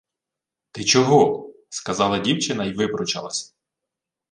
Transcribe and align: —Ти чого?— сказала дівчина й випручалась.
—Ти 0.71 0.83
чого?— 0.85 1.49
сказала 1.69 2.19
дівчина 2.19 2.65
й 2.65 2.73
випручалась. 2.73 3.55